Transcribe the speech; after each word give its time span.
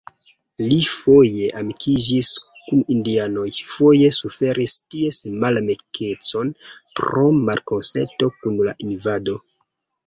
Li 0.69 0.77
foje 0.91 1.49
amikiĝis 1.59 2.31
kun 2.71 2.81
indianoj, 2.95 3.45
foje 3.75 4.09
suferis 4.21 4.77
ties 4.95 5.23
malamikecon 5.45 6.51
pro 7.03 7.29
malkonsento 7.47 8.35
kun 8.43 8.61
la 8.71 8.77
invado. 8.91 9.41